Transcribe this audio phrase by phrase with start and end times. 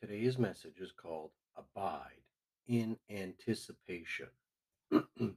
[0.00, 2.22] Today's message is called Abide
[2.66, 4.28] in Anticipation.
[4.90, 5.34] the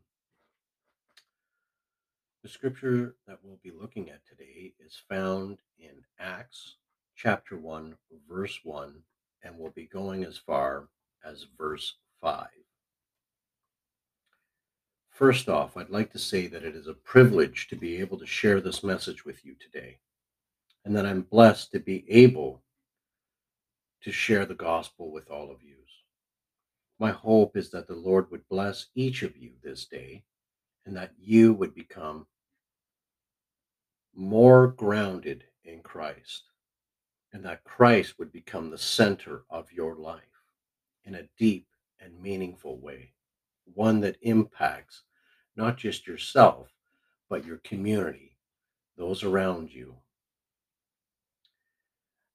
[2.46, 6.76] scripture that we'll be looking at today is found in Acts
[7.14, 7.98] chapter 1,
[8.30, 8.94] verse 1,
[9.44, 10.88] and we'll be going as far
[11.26, 12.48] as verse 5.
[15.10, 18.26] First off, I'd like to say that it is a privilege to be able to
[18.26, 19.98] share this message with you today,
[20.86, 22.64] and that I'm blessed to be able
[24.04, 25.74] to share the gospel with all of you.
[27.00, 30.24] My hope is that the Lord would bless each of you this day
[30.86, 32.28] and that you would become
[34.16, 36.44] more grounded in Christ
[37.34, 40.22] and that Christ would become the center of your life
[41.04, 41.68] in a deep
[42.00, 43.12] and meaningful way,
[43.74, 45.02] one that impacts
[45.56, 46.70] not just yourself,
[47.30, 48.38] but your community,
[48.98, 49.96] those around you,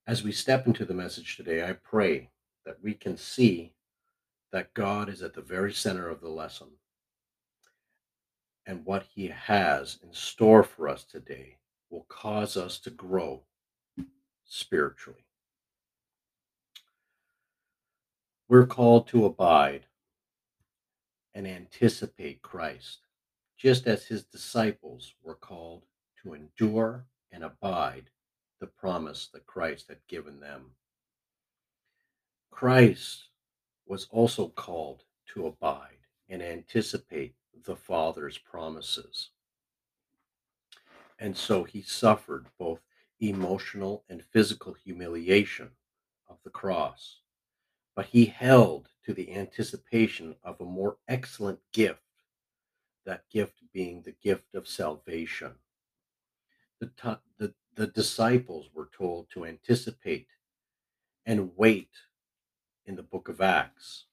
[0.09, 2.31] as we step into the message today, I pray
[2.65, 3.75] that we can see
[4.53, 6.69] that God is at the very center of the lesson
[8.65, 11.59] and what he has in store for us today
[11.91, 13.43] will cause us to grow
[14.47, 15.27] spiritually.
[18.49, 19.85] We're called to abide
[21.35, 23.01] and anticipate Christ,
[23.59, 25.85] just as his disciples were called
[26.23, 28.09] to endure and abide
[28.61, 30.73] the promise that Christ had given them.
[32.51, 33.29] Christ
[33.87, 37.35] was also called to abide and anticipate
[37.65, 39.31] the Father's promises.
[41.19, 42.81] And so he suffered both
[43.21, 45.71] emotional and physical humiliation
[46.29, 47.21] of the cross,
[47.97, 52.01] but he held to the anticipation of a more excellent gift,
[53.05, 55.53] that gift being the gift of salvation.
[56.81, 60.27] The, the, the disciples were told to anticipate
[61.25, 61.91] and wait
[62.85, 64.07] in the book of Acts.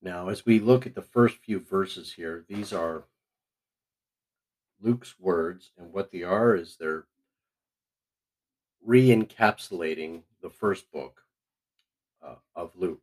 [0.00, 3.04] Now, as we look at the first few verses here, these are
[4.80, 7.04] Luke's words, and what they are is they're
[8.82, 11.24] re encapsulating the first book
[12.26, 13.02] uh, of Luke.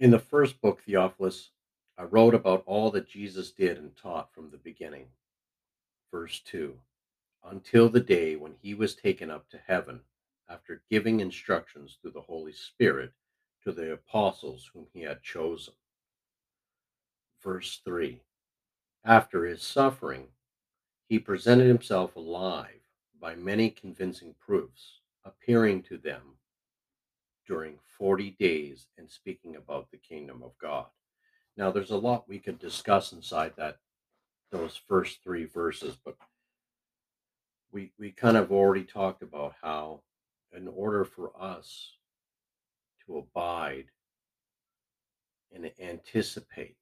[0.00, 1.50] In the first book, Theophilus,
[1.98, 5.08] I wrote about all that Jesus did and taught from the beginning
[6.12, 6.78] verse 2
[7.44, 10.00] until the day when he was taken up to heaven
[10.48, 13.12] after giving instructions through the Holy Spirit
[13.64, 15.74] to the apostles whom he had chosen.
[17.42, 18.20] Verse 3
[19.04, 20.28] After his suffering,
[21.08, 22.80] he presented himself alive
[23.20, 26.36] by many convincing proofs, appearing to them
[27.46, 30.86] during 40 days and speaking about the kingdom of God.
[31.56, 33.78] Now, there's a lot we could discuss inside that
[34.52, 36.14] those first three verses, but
[37.72, 40.02] we we kind of already talked about how
[40.54, 41.96] in order for us
[43.06, 43.86] to abide
[45.54, 46.76] and anticipate,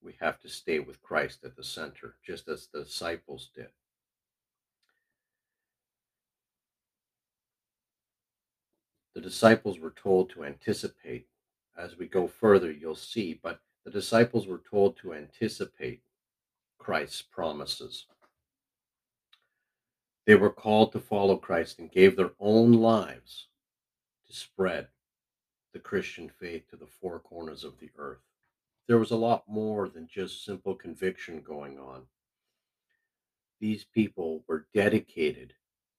[0.00, 3.68] we have to stay with Christ at the center, just as the disciples did.
[9.14, 11.26] The disciples were told to anticipate.
[11.76, 16.02] As we go further, you'll see, but the disciples were told to anticipate
[16.78, 18.06] Christ's promises.
[20.26, 23.46] They were called to follow Christ and gave their own lives
[24.26, 24.88] to spread
[25.72, 28.22] the Christian faith to the four corners of the earth.
[28.88, 32.02] There was a lot more than just simple conviction going on.
[33.60, 35.54] These people were dedicated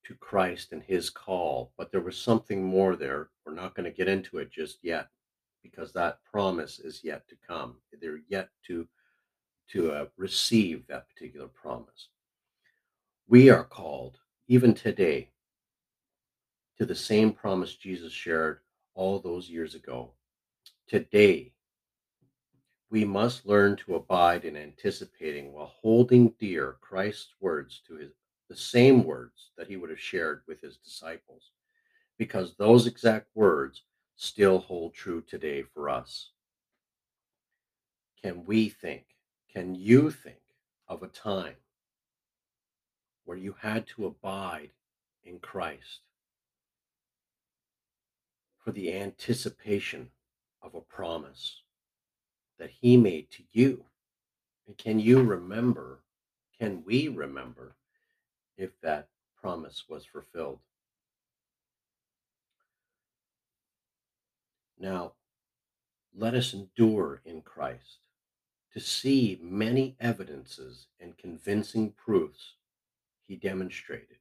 [0.05, 3.29] to Christ and his call, but there was something more there.
[3.45, 5.09] We're not going to get into it just yet
[5.63, 7.75] because that promise is yet to come.
[7.99, 8.87] They're yet to
[9.71, 12.09] to uh, receive that particular promise.
[13.27, 14.17] We are called,
[14.47, 15.31] even today,
[16.77, 18.59] to the same promise Jesus shared
[18.93, 20.11] all those years ago.
[20.87, 21.51] Today,
[22.89, 28.11] we must learn to abide in anticipating while holding dear Christ's words to his
[28.49, 31.51] the same words that he would have shared with his disciples
[32.17, 33.83] because those exact words
[34.15, 36.31] still hold true today for us.
[38.23, 39.03] Can we think
[39.57, 40.53] can you think
[40.87, 41.55] of a time
[43.25, 44.69] where you had to abide
[45.23, 46.01] in Christ
[48.63, 50.11] for the anticipation
[50.61, 51.63] of a promise
[52.59, 53.85] that He made to you?
[54.67, 56.03] And can you remember,
[56.59, 57.77] can we remember
[58.59, 59.07] if that
[59.41, 60.59] promise was fulfilled?
[64.79, 65.13] Now,
[66.15, 68.06] let us endure in Christ
[68.73, 72.53] to see many evidences and convincing proofs
[73.27, 74.17] he demonstrated.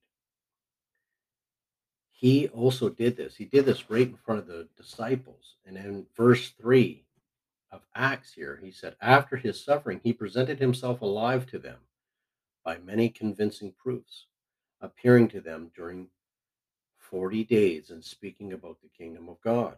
[2.11, 3.37] He also did this.
[3.37, 5.57] He did this right in front of the disciples.
[5.67, 7.05] And in verse 3
[7.71, 11.79] of Acts here, he said, After his suffering, he presented himself alive to them
[12.65, 14.27] by many convincing proofs,
[14.81, 16.09] appearing to them during
[16.97, 19.77] 40 days and speaking about the kingdom of God.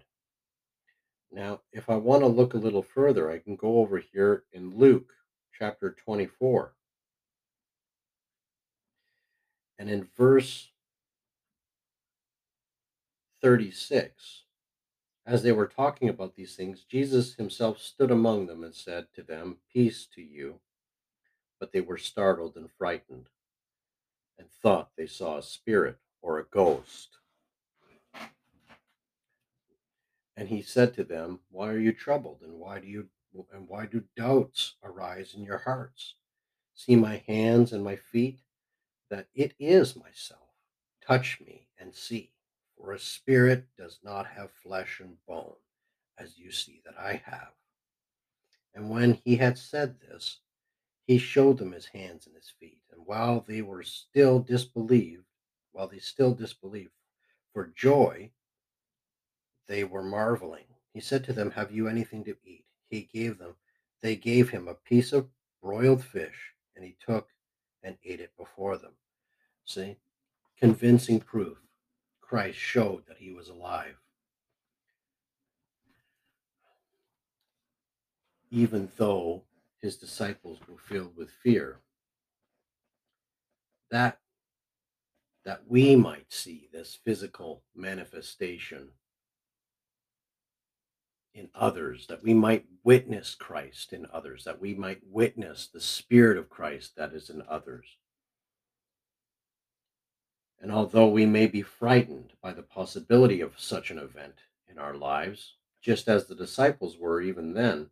[1.31, 4.77] Now, if I want to look a little further, I can go over here in
[4.77, 5.13] Luke
[5.57, 6.73] chapter 24.
[9.79, 10.71] And in verse
[13.43, 14.45] 36,
[15.27, 19.23] as they were talking about these things, Jesus himself stood among them and said to
[19.23, 20.61] them, Peace to you.
[21.61, 23.29] But they were startled and frightened
[24.39, 27.19] and thought they saw a spirit or a ghost.
[30.38, 32.43] And he said to them, Why are you troubled?
[32.44, 33.08] And why do you
[33.52, 36.14] and why do doubts arise in your hearts?
[36.75, 38.38] See my hands and my feet,
[39.11, 40.49] that it is myself.
[41.05, 42.31] Touch me and see,
[42.76, 45.56] for a spirit does not have flesh and bone,
[46.19, 47.52] as you see that I have.
[48.76, 50.38] And when he had said this,
[51.05, 52.79] he showed them his hands and his feet.
[52.93, 55.25] And while they were still disbelieved,
[55.73, 56.93] while they still disbelieved
[57.52, 58.31] for joy,
[59.69, 60.65] they were marveling.
[60.93, 62.65] He said to them, Have you anything to eat?
[62.88, 63.55] He gave them,
[64.00, 65.29] they gave him a piece of
[65.62, 67.29] broiled fish, and he took
[67.82, 68.93] and ate it before them.
[69.65, 69.97] See,
[70.59, 71.59] convincing proof.
[72.20, 73.97] Christ showed that he was alive.
[78.50, 79.43] Even though
[79.81, 81.79] his disciples were filled with fear,
[83.91, 84.19] that
[85.44, 88.91] that we might see this physical manifestation
[91.38, 96.37] in others, that we might witness Christ in others, that we might witness the Spirit
[96.37, 97.87] of Christ that is in others.
[100.61, 104.35] And although we may be frightened by the possibility of such an event
[104.69, 107.91] in our lives, just as the disciples were even then,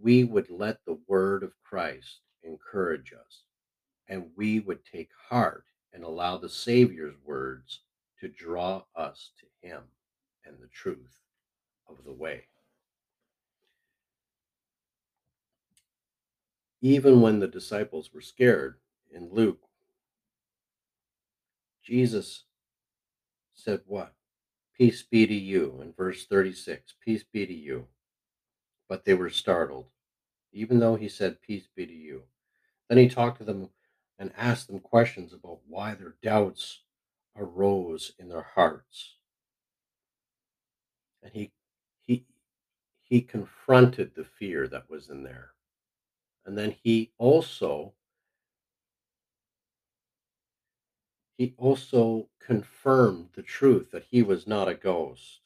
[0.00, 3.42] we would let the word of Christ encourage us,
[4.08, 7.80] and we would take heart and allow the Savior's words
[8.20, 9.82] to draw us to Him
[10.44, 11.23] and the truth
[11.88, 12.44] of the way.
[16.80, 18.76] Even when the disciples were scared
[19.10, 19.62] in Luke,
[21.82, 22.44] Jesus
[23.54, 24.12] said, What?
[24.76, 25.80] Peace be to you.
[25.80, 27.86] In verse 36, peace be to you.
[28.88, 29.86] But they were startled,
[30.52, 32.24] even though he said, Peace be to you.
[32.88, 33.70] Then he talked to them
[34.18, 36.80] and asked them questions about why their doubts
[37.36, 39.14] arose in their hearts.
[41.22, 41.52] And he
[43.04, 45.50] he confronted the fear that was in there.
[46.46, 47.92] And then he also
[51.36, 55.40] he also confirmed the truth that he was not a ghost.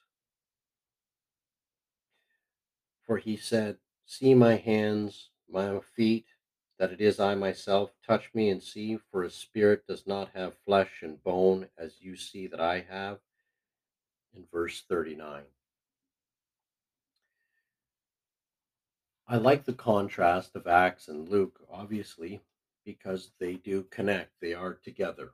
[3.02, 6.26] For he said, See my hands, my feet,
[6.78, 7.90] that it is I myself.
[8.06, 12.16] Touch me and see, for a spirit does not have flesh and bone, as you
[12.16, 13.18] see that I have.
[14.34, 15.42] In verse 39.
[19.30, 22.40] I like the contrast of Acts and Luke, obviously,
[22.86, 25.32] because they do connect, they are together.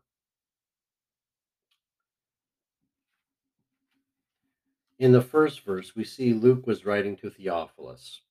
[4.98, 8.22] In the first verse, we see Luke was writing to Theophilus,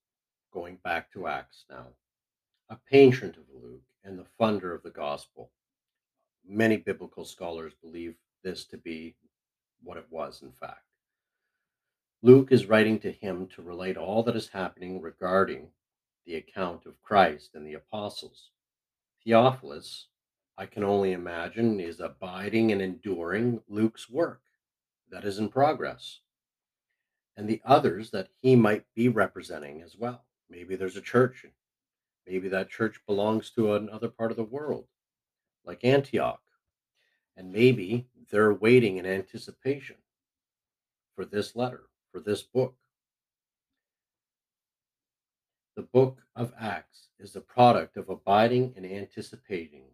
[0.51, 1.87] going back to Acts now,
[2.69, 5.49] a patron of Luke and the funder of the gospel.
[6.45, 9.15] Many biblical scholars believe this to be
[9.81, 10.92] what it was, in fact.
[12.25, 15.67] Luke is writing to him to relate all that is happening regarding
[16.25, 18.51] the account of Christ and the apostles.
[19.25, 20.07] Theophilus,
[20.57, 24.39] I can only imagine, is abiding and enduring Luke's work
[25.11, 26.21] that is in progress
[27.35, 30.23] and the others that he might be representing as well.
[30.49, 31.45] Maybe there's a church.
[32.25, 34.85] Maybe that church belongs to another part of the world,
[35.65, 36.39] like Antioch.
[37.35, 39.97] And maybe they're waiting in anticipation
[41.17, 42.75] for this letter for this book.
[45.75, 49.85] The book of Acts is the product of abiding and anticipating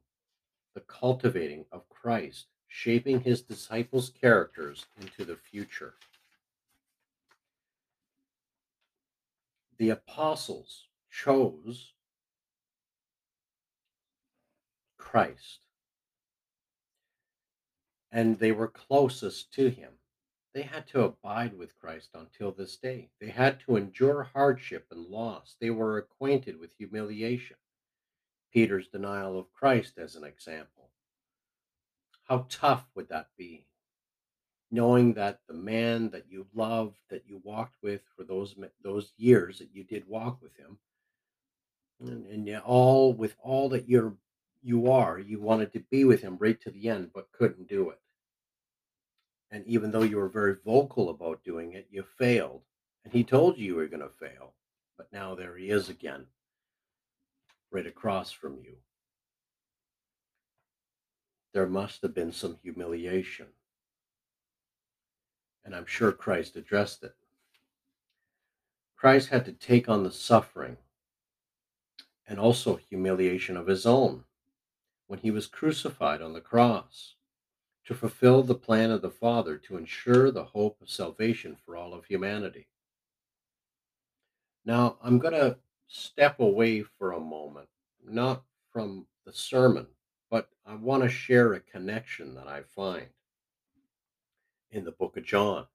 [0.76, 5.94] the cultivating of Christ, shaping his disciples' characters into the future.
[9.78, 11.94] The apostles chose
[14.98, 15.60] Christ,
[18.12, 19.99] and they were closest to him.
[20.54, 23.10] They had to abide with Christ until this day.
[23.22, 25.56] They had to endure hardship and loss.
[25.60, 27.58] They were acquainted with humiliation.
[28.52, 30.90] Peter's denial of Christ, as an example.
[32.24, 33.68] How tough would that be
[34.72, 39.60] knowing that the man that you loved, that you walked with for those those years
[39.60, 40.78] that you did walk with him,
[42.02, 44.16] and, and all with all that you're
[44.62, 47.90] you are, you wanted to be with him right to the end, but couldn't do
[47.90, 48.00] it.
[49.52, 52.62] And even though you were very vocal about doing it, you failed.
[53.04, 54.54] And he told you you were going to fail,
[54.98, 56.26] but now there he is again,
[57.72, 58.76] right across from you.
[61.54, 63.48] There must have been some humiliation,
[65.66, 67.16] and I'm sure Christ addressed it.
[68.96, 70.78] Christ had to take on the suffering
[72.28, 74.26] and also humiliation of his own
[75.08, 77.16] when he was crucified on the cross
[77.90, 81.92] to fulfill the plan of the Father to ensure the hope of salvation for all
[81.92, 82.68] of humanity.
[84.64, 87.68] Now, I'm going to step away for a moment,
[88.08, 89.88] not from the sermon,
[90.30, 93.08] but I want to share a connection that I find
[94.70, 95.66] in the book of John.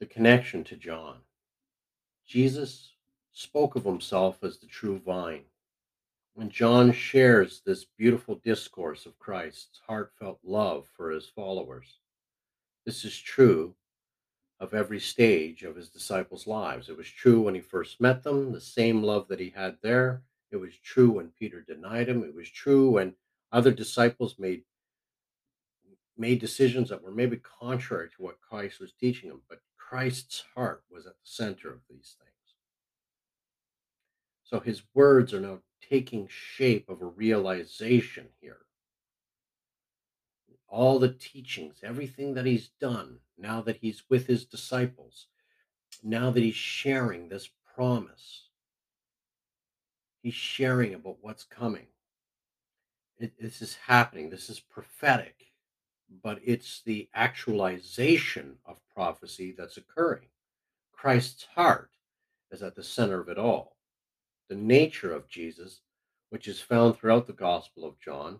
[0.00, 1.16] The connection to John.
[2.26, 2.90] Jesus
[3.32, 5.44] spoke of himself as the true vine.
[6.34, 12.00] When John shares this beautiful discourse of Christ's heartfelt love for his followers,
[12.84, 13.76] this is true
[14.58, 16.88] of every stage of his disciples' lives.
[16.88, 20.22] It was true when he first met them, the same love that he had there.
[20.50, 22.24] It was true when Peter denied him.
[22.24, 23.14] It was true when
[23.52, 24.64] other disciples made
[26.16, 30.82] made decisions that were maybe contrary to what Christ was teaching them, but Christ's heart
[30.90, 32.54] was at the center of these things.
[34.44, 38.58] So his words are now taking shape of a realization here.
[40.68, 45.26] All the teachings, everything that he's done now that he's with his disciples,
[46.02, 48.48] now that he's sharing this promise,
[50.22, 51.86] he's sharing about what's coming.
[53.18, 54.30] It, this is happening.
[54.30, 55.52] This is prophetic,
[56.22, 60.26] but it's the actualization of prophecy that's occurring.
[60.92, 61.90] Christ's heart
[62.50, 63.73] is at the center of it all.
[64.54, 65.80] The nature of Jesus,
[66.30, 68.38] which is found throughout the Gospel of John,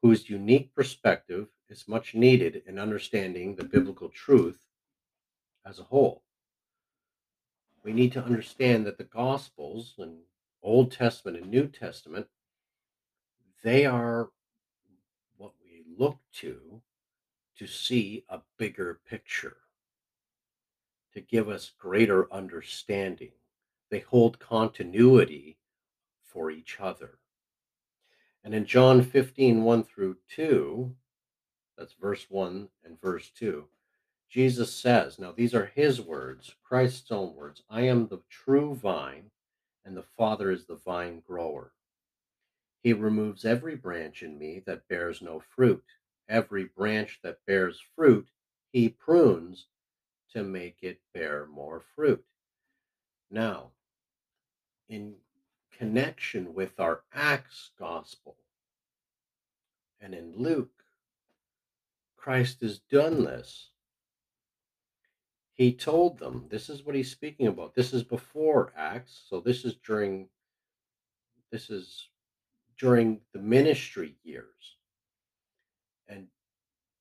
[0.00, 4.60] whose unique perspective is much needed in understanding the biblical truth
[5.66, 6.22] as a whole.
[7.82, 10.18] We need to understand that the Gospels and
[10.62, 12.28] Old Testament and New Testament,
[13.64, 14.30] they are
[15.36, 16.80] what we look to
[17.58, 19.56] to see a bigger picture,
[21.12, 23.32] to give us greater understanding.
[23.94, 25.56] They hold continuity
[26.20, 27.20] for each other.
[28.42, 30.96] And in John 15, 1 through 2,
[31.78, 33.68] that's verse 1 and verse 2,
[34.28, 39.30] Jesus says, now these are his words, Christ's own words I am the true vine,
[39.84, 41.70] and the Father is the vine grower.
[42.82, 45.84] He removes every branch in me that bears no fruit.
[46.28, 48.26] Every branch that bears fruit,
[48.72, 49.66] he prunes
[50.32, 52.24] to make it bear more fruit.
[53.30, 53.70] Now,
[54.88, 55.14] in
[55.76, 58.36] connection with our Acts gospel
[60.04, 60.84] and in Luke,
[62.16, 63.70] Christ has done this.
[65.54, 67.74] He told them, this is what he's speaking about.
[67.74, 69.24] This is before Acts.
[69.28, 70.28] So this is during
[71.50, 72.08] this is
[72.76, 74.76] during the ministry years.
[76.08, 76.26] And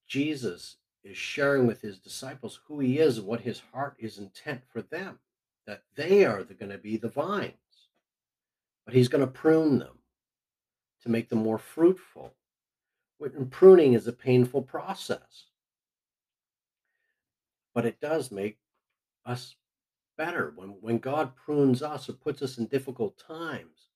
[0.08, 4.82] Jesus is sharing with his disciples who he is what his heart is intent for
[4.82, 5.20] them,
[5.66, 7.54] that they are going to be the vines.
[8.86, 10.00] But he's going to prune them
[11.04, 12.34] to make them more fruitful.
[13.20, 15.46] And pruning is a painful process,
[17.74, 18.58] but it does make
[19.26, 19.56] us
[20.18, 20.52] better.
[20.56, 23.88] When, when God prunes us or puts us in difficult times,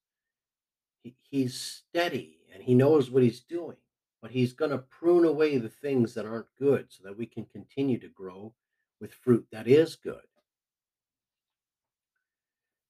[1.03, 3.75] he, he's steady and he knows what he's doing
[4.21, 7.45] but he's going to prune away the things that aren't good so that we can
[7.45, 8.53] continue to grow
[8.99, 10.15] with fruit that is good.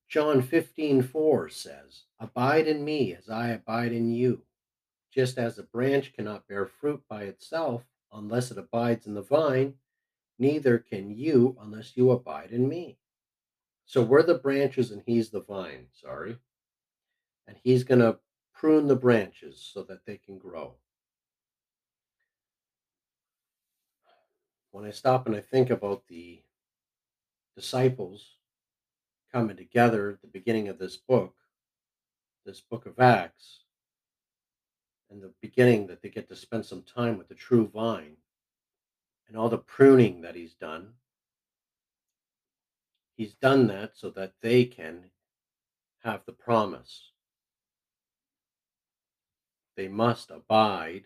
[0.07, 4.43] John 15, 4 says, Abide in me as I abide in you.
[5.13, 9.73] Just as a branch cannot bear fruit by itself unless it abides in the vine,
[10.39, 12.97] neither can you unless you abide in me.
[13.85, 16.37] So we're the branches and he's the vine, sorry.
[17.47, 18.19] And he's going to
[18.53, 20.75] prune the branches so that they can grow.
[24.77, 26.39] when I stop and I think about the
[27.55, 28.36] disciples
[29.37, 31.35] coming together at the beginning of this book,
[32.43, 33.59] this book of Acts,
[35.11, 38.17] and the beginning that they get to spend some time with the true vine
[39.27, 40.87] and all the pruning that he's done,
[43.15, 45.03] he's done that so that they can
[46.03, 47.11] have the promise.
[49.75, 51.03] They must abide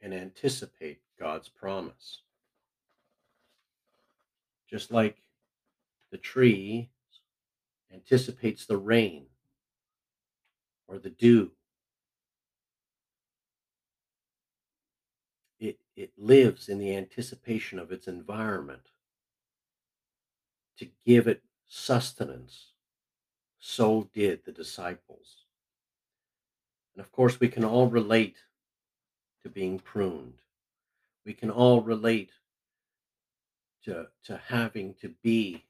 [0.00, 2.22] and anticipate God's promise.
[4.66, 5.18] Just like
[6.10, 6.88] the tree
[7.92, 9.26] anticipates the rain
[10.86, 11.52] or the dew,
[15.58, 18.88] it, it lives in the anticipation of its environment
[20.78, 22.72] to give it sustenance.
[23.58, 25.44] So did the disciples.
[26.94, 28.38] And of course, we can all relate
[29.42, 30.40] to being pruned.
[31.24, 32.30] We can all relate
[33.84, 35.64] to, to having to be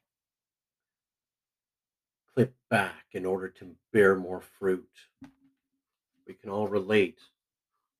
[2.34, 4.88] clipped back in order to bear more fruit.
[6.26, 7.18] We can all relate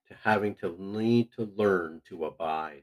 [0.09, 2.83] to having to need to learn to abide.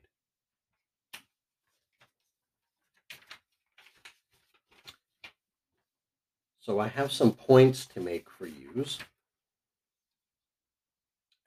[6.60, 8.86] So I have some points to make for you.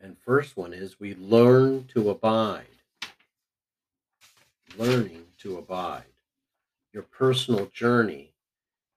[0.01, 2.65] And first one is we learn to abide.
[4.79, 6.05] Learning to abide.
[6.95, 8.30] Your personal journey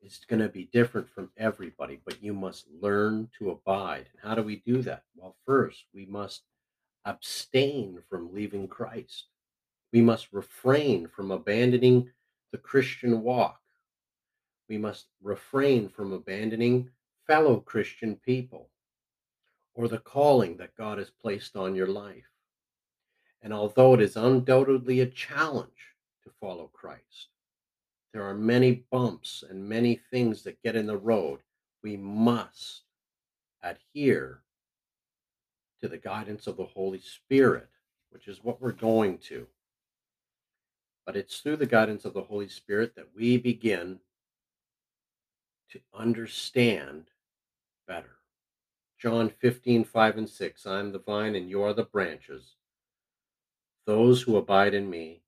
[0.04, 4.06] is going to be different from everybody, but you must learn to abide.
[4.12, 5.04] And how do we do that?
[5.16, 6.44] Well, first, we must
[7.06, 9.26] abstain from leaving Christ.
[9.92, 12.10] We must refrain from abandoning
[12.52, 13.60] the Christian walk.
[14.70, 16.90] We must refrain from abandoning
[17.28, 18.70] fellow Christian people
[19.76, 22.30] or the calling that God has placed on your life.
[23.42, 25.94] And although it is undoubtedly a challenge
[26.24, 27.30] to follow Christ,
[28.13, 31.39] there are many bumps and many things that get in the road.
[31.82, 32.84] We must
[33.63, 34.43] adhere
[35.82, 37.67] to the guidance of the Holy Spirit,
[38.12, 39.48] which is what we're going to.
[41.05, 44.00] But it's through the guidance of the Holy Spirit that we begin
[45.72, 47.05] to understand
[47.88, 48.17] better.
[49.00, 50.65] John 15, 5 and 6.
[50.67, 52.55] I am the vine and you are the branches.
[53.86, 55.23] Those who abide in me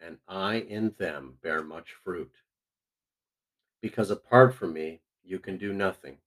[0.00, 2.32] and I in them bear much fruit.
[3.80, 6.18] Because apart from me, you can do nothing.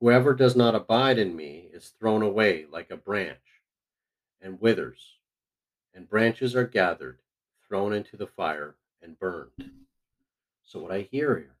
[0.00, 3.38] Whoever does not abide in me is thrown away like a branch
[4.40, 5.18] and withers,
[5.94, 7.20] and branches are gathered,
[7.68, 9.50] thrown into the fire, and burned.
[10.62, 11.56] So, what I hear here,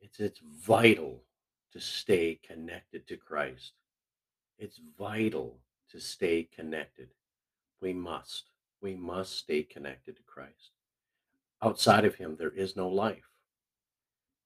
[0.00, 1.22] it's, it's vital
[1.72, 3.72] to stay connected to Christ.
[4.58, 7.08] It's vital to stay connected.
[7.80, 8.49] We must.
[8.80, 10.70] We must stay connected to Christ.
[11.62, 13.28] Outside of Him, there is no life.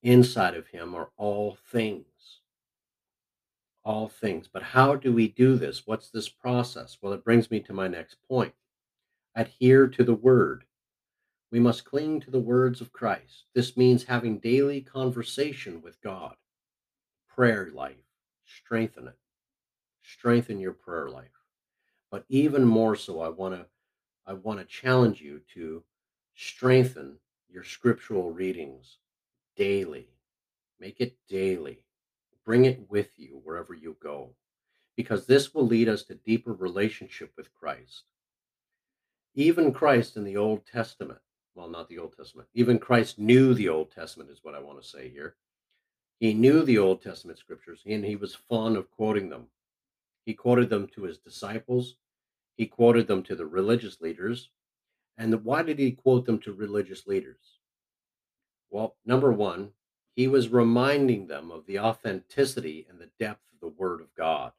[0.02, 2.06] Inside of Him are all things.
[3.84, 4.48] All things.
[4.52, 5.86] But how do we do this?
[5.86, 6.98] What's this process?
[7.00, 8.54] Well, it brings me to my next point.
[9.34, 10.64] Adhere to the Word.
[11.50, 13.44] We must cling to the words of Christ.
[13.54, 16.34] This means having daily conversation with God
[17.34, 17.96] prayer life,
[18.46, 19.18] strengthen it.
[20.02, 21.24] Strengthen your prayer life.
[22.10, 23.66] But even more so, I want to
[24.26, 25.82] I want to challenge you to
[26.34, 27.16] strengthen
[27.48, 28.98] your scriptural readings
[29.56, 30.08] daily.
[30.80, 31.84] Make it daily.
[32.44, 34.34] Bring it with you wherever you go
[34.96, 38.04] because this will lead us to deeper relationship with Christ.
[39.34, 41.18] Even Christ in the Old Testament,
[41.54, 44.80] well, not the Old Testament, even Christ knew the Old Testament, is what I want
[44.80, 45.34] to say here.
[46.20, 49.46] He knew the Old Testament scriptures and he was fond of quoting them.
[50.24, 51.96] He quoted them to his disciples,
[52.56, 54.50] he quoted them to the religious leaders.
[55.16, 57.58] And why did he quote them to religious leaders?
[58.70, 59.70] Well, number one,
[60.16, 64.52] he was reminding them of the authenticity and the depth of the Word of God.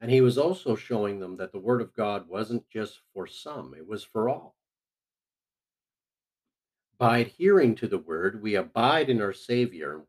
[0.00, 3.74] And he was also showing them that the Word of God wasn't just for some,
[3.76, 4.54] it was for all.
[6.98, 10.04] By adhering to the Word, we abide in our Savior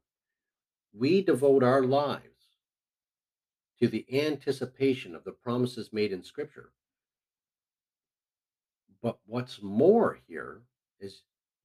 [0.93, 2.38] we devote our lives
[3.81, 6.71] to the anticipation of the promises made in Scripture.
[9.01, 10.61] But what's more here
[10.99, 11.21] is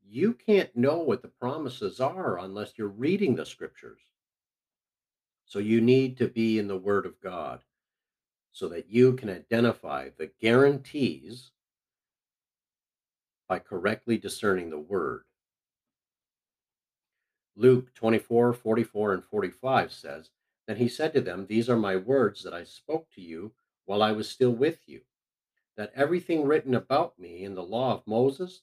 [0.07, 4.01] you can't know what the promises are unless you're reading the Scriptures.
[5.47, 7.61] So you need to be in the Word of God
[8.53, 11.51] so that you can identify the guarantees
[13.49, 15.25] by correctly discerning the Word.
[17.57, 20.31] Luke 24, 44, and 45 says,
[20.67, 23.53] Then he said to them, These are my words that I spoke to you
[23.85, 25.03] while I was still with you,
[25.77, 28.63] that everything written about me in the law of Moses,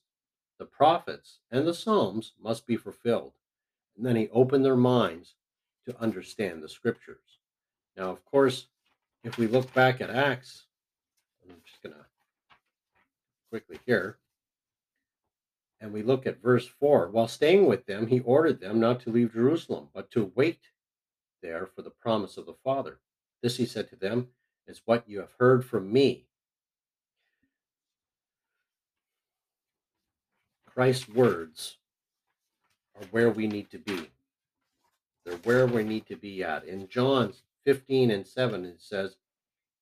[0.58, 3.32] the prophets, and the Psalms must be fulfilled.
[3.96, 5.34] And then he opened their minds
[5.86, 7.38] to understand the scriptures.
[7.96, 8.66] Now, of course,
[9.22, 10.64] if we look back at Acts,
[11.48, 12.04] I'm just going to
[13.50, 14.16] quickly here
[15.82, 19.10] and we look at verse 4 while staying with them he ordered them not to
[19.10, 20.60] leave jerusalem but to wait
[21.42, 22.98] there for the promise of the Father.
[23.42, 24.28] This he said to them
[24.66, 26.26] is what you have heard from me.
[30.66, 31.76] Christ's words
[32.98, 34.10] are where we need to be.
[35.24, 36.64] They're where we need to be at.
[36.64, 37.34] In John
[37.66, 39.16] 15 and 7, it says,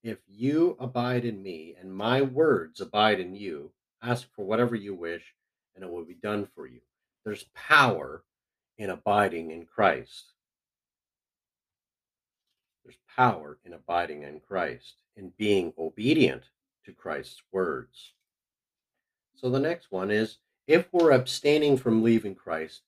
[0.02, 3.70] If you abide in me and my words abide in you,
[4.02, 5.34] ask for whatever you wish
[5.74, 6.80] and it will be done for you.
[7.24, 8.24] There's power
[8.78, 10.32] in abiding in Christ.
[13.16, 16.44] Power in abiding in Christ, in being obedient
[16.84, 18.12] to Christ's words.
[19.34, 22.82] So the next one is if we're abstaining from leaving Christ,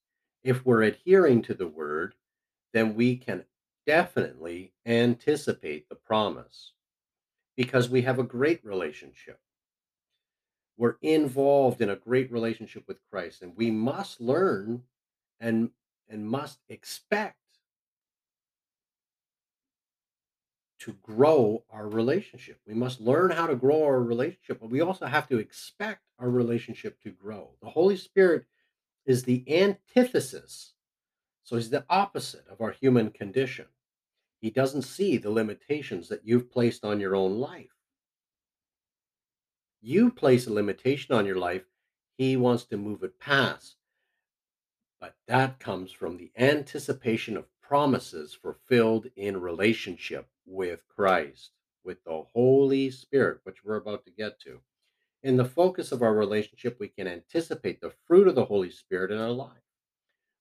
[0.44, 2.14] if we're adhering to the word,
[2.72, 3.44] then we can
[3.86, 6.72] definitely anticipate the promise
[7.56, 9.40] because we have a great relationship.
[10.76, 14.82] We're involved in a great relationship with Christ, and we must learn
[15.40, 15.70] and
[16.08, 17.36] and must expect
[20.82, 22.58] to grow our relationship.
[22.66, 26.28] We must learn how to grow our relationship, but we also have to expect our
[26.28, 27.50] relationship to grow.
[27.62, 28.46] The Holy Spirit
[29.06, 30.74] is the antithesis.
[31.44, 33.66] So he's the opposite of our human condition.
[34.40, 37.76] He doesn't see the limitations that you've placed on your own life.
[39.80, 41.62] You place a limitation on your life,
[42.16, 43.76] he wants to move it past.
[45.00, 51.50] But that comes from the anticipation of promises fulfilled in relationship with Christ,
[51.84, 54.60] with the Holy Spirit, which we're about to get to.
[55.22, 59.10] In the focus of our relationship, we can anticipate the fruit of the Holy Spirit
[59.10, 59.62] in our life.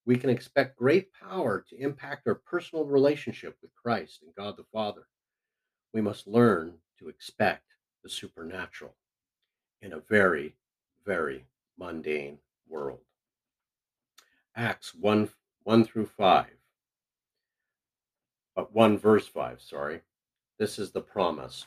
[0.05, 4.65] We can expect great power to impact our personal relationship with Christ and God the
[4.73, 5.07] Father.
[5.93, 7.65] We must learn to expect
[8.03, 8.95] the supernatural
[9.81, 10.55] in a very,
[11.05, 11.45] very
[11.77, 13.01] mundane world.
[14.55, 15.29] Acts 1
[15.63, 16.47] 1 through 5
[18.55, 20.01] but 1 verse 5, sorry.
[20.57, 21.65] This is the promise.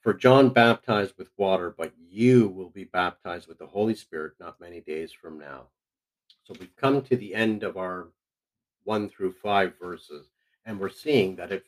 [0.00, 4.60] For John baptized with water, but you will be baptized with the Holy Spirit not
[4.60, 5.68] many days from now.
[6.44, 8.08] So we've come to the end of our
[8.84, 10.28] 1 through 5 verses,
[10.66, 11.64] and we're seeing that it,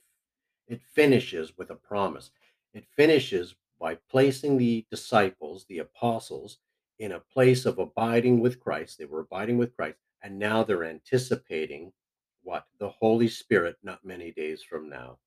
[0.68, 2.30] it finishes with a promise.
[2.74, 6.58] It finishes by placing the disciples, the apostles,
[6.98, 8.98] in a place of abiding with Christ.
[8.98, 11.92] They were abiding with Christ, and now they're anticipating
[12.46, 12.64] what?
[12.78, 15.18] The Holy Spirit not many days from now.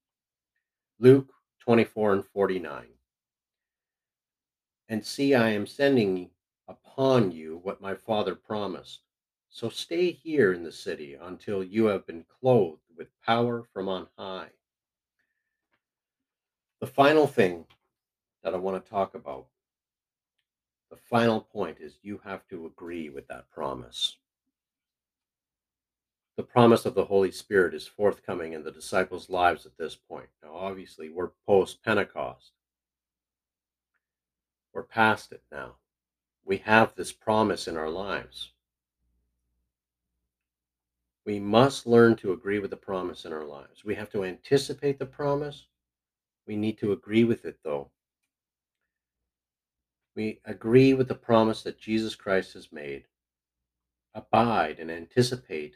[0.99, 1.27] Luke
[1.59, 2.85] 24 and 49.
[4.87, 6.29] And see, I am sending
[6.69, 9.01] upon you what my Father promised.
[9.49, 14.07] So stay here in the city until you have been clothed with power from on
[14.17, 14.51] high.
[16.79, 17.65] The final thing
[18.43, 19.47] that I want to talk about,
[20.89, 24.15] the final point is you have to agree with that promise
[26.39, 30.29] the promise of the Holy Spirit is forthcoming in the disciples' lives at this point.
[30.41, 32.53] Now, obviously, we're post Pentecost.
[34.73, 35.75] We're past it now.
[36.45, 38.53] We have this promise in our lives.
[41.25, 43.83] We must learn to agree with the promise in our lives.
[43.83, 45.65] We have to anticipate the promise.
[46.47, 47.91] We need to agree with it, though.
[50.15, 53.07] We agree with the promise that Jesus Christ has made.
[54.15, 55.73] Abide and anticipate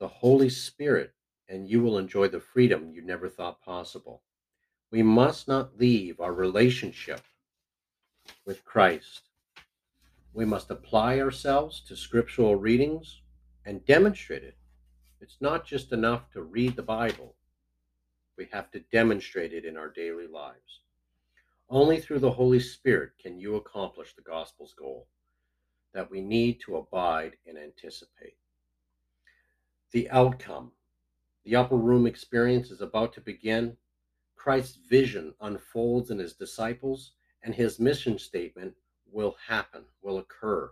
[0.00, 1.12] the Holy Spirit,
[1.46, 4.22] and you will enjoy the freedom you never thought possible.
[4.90, 7.20] We must not leave our relationship
[8.46, 9.28] with Christ.
[10.32, 13.20] We must apply ourselves to scriptural readings
[13.66, 14.56] and demonstrate it.
[15.20, 17.36] It's not just enough to read the Bible,
[18.38, 20.80] we have to demonstrate it in our daily lives.
[21.68, 25.08] Only through the Holy Spirit can you accomplish the gospel's goal
[25.92, 28.39] that we need to abide and anticipate
[29.92, 30.70] the outcome.
[31.44, 33.76] The upper room experience is about to begin.
[34.36, 38.74] Christ's vision unfolds in his disciples, and his mission statement
[39.10, 40.70] will happen, will occur.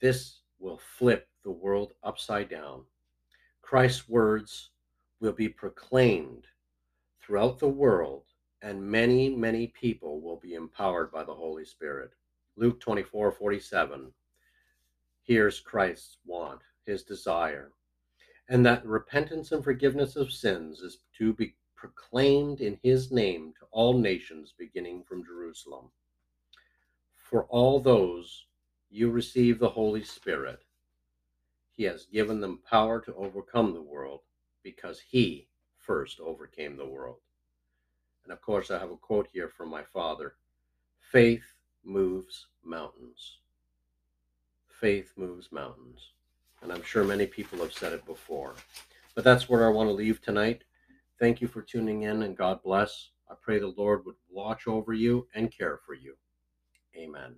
[0.00, 2.82] This will flip the world upside down.
[3.62, 4.70] Christ's words
[5.20, 6.46] will be proclaimed
[7.20, 8.24] throughout the world,
[8.62, 12.12] and many, many people will be empowered by the Holy Spirit.
[12.56, 14.12] Luke 24 47.
[15.22, 17.72] Here's Christ's want, his desire
[18.50, 23.64] and that repentance and forgiveness of sins is to be proclaimed in his name to
[23.70, 25.88] all nations beginning from Jerusalem.
[27.14, 28.46] For all those
[28.90, 30.64] you receive the Holy Spirit,
[31.70, 34.22] he has given them power to overcome the world
[34.64, 35.46] because he
[35.78, 37.20] first overcame the world.
[38.24, 40.34] And of course, I have a quote here from my father
[40.98, 43.38] faith moves mountains.
[44.66, 46.10] Faith moves mountains.
[46.62, 48.54] And I'm sure many people have said it before.
[49.14, 50.64] But that's where I want to leave tonight.
[51.18, 53.10] Thank you for tuning in and God bless.
[53.30, 56.14] I pray the Lord would watch over you and care for you.
[56.96, 57.36] Amen.